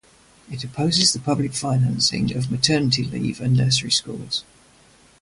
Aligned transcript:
It 0.49 0.63
opposes 0.63 1.13
the 1.13 1.19
public 1.19 1.53
financing 1.53 2.35
of 2.35 2.49
maternity 2.49 3.03
leave 3.03 3.39
and 3.39 3.55
nursery 3.55 3.91
schools. 3.91 4.43